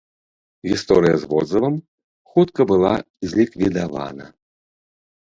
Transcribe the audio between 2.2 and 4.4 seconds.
хутка была зліквідавана.